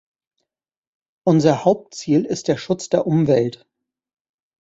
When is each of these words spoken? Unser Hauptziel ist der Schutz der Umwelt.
Unser 1.25 1.63
Hauptziel 1.63 2.25
ist 2.25 2.47
der 2.47 2.57
Schutz 2.57 2.89
der 2.89 3.05
Umwelt. 3.05 3.67